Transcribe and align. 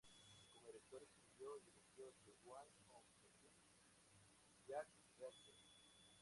Como 0.55 0.59
director, 0.65 1.03
escribió 1.03 1.55
y 1.59 1.61
dirigió 1.61 2.11
"The 2.25 2.31
Way 2.43 2.71
of 2.89 3.03
the 3.21 3.29
Gun" 3.39 3.53
y 4.09 4.67
"Jack 4.67 4.87
Reacher". 5.19 5.53